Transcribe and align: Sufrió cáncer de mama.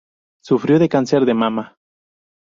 Sufrió 0.43 0.79
cáncer 0.89 1.25
de 1.25 1.35
mama. 1.35 1.77